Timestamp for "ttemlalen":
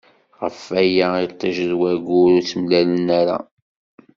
2.43-3.07